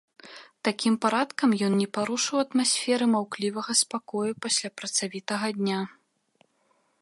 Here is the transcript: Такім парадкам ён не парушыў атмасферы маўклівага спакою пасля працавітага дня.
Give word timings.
Такім 0.67 0.93
парадкам 1.03 1.49
ён 1.67 1.73
не 1.81 1.85
парушыў 1.97 2.37
атмасферы 2.45 3.05
маўклівага 3.13 3.71
спакою 3.83 4.31
пасля 4.47 4.69
працавітага 4.81 5.47
дня. 5.61 5.79